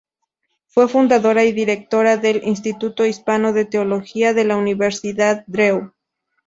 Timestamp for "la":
4.45-4.57